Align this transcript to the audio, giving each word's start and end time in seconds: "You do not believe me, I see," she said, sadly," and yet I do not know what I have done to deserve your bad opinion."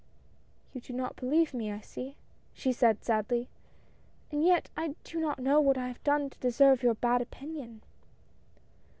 "You 0.73 0.81
do 0.81 0.93
not 0.93 1.15
believe 1.15 1.53
me, 1.53 1.71
I 1.71 1.79
see," 1.79 2.15
she 2.55 2.73
said, 2.73 3.03
sadly," 3.03 3.49
and 4.31 4.43
yet 4.43 4.67
I 4.75 4.95
do 5.03 5.19
not 5.19 5.37
know 5.37 5.61
what 5.61 5.77
I 5.77 5.89
have 5.89 6.03
done 6.03 6.31
to 6.31 6.39
deserve 6.39 6.81
your 6.81 6.95
bad 6.95 7.21
opinion." 7.21 7.83